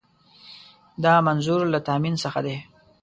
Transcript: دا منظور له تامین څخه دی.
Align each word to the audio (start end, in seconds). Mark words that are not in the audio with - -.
دا 1.03 1.13
منظور 1.27 1.61
له 1.73 1.79
تامین 1.87 2.15
څخه 2.23 2.39
دی. 2.45 2.57